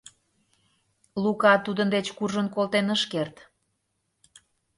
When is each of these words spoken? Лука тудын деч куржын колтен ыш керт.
Лука 1.23 1.53
тудын 1.65 1.87
деч 1.95 2.07
куржын 2.17 2.47
колтен 2.55 2.87
ыш 2.95 3.01
керт. 3.11 3.35